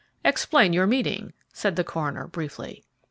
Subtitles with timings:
[0.25, 2.83] "Explain your meaning," said the coroner, briefly.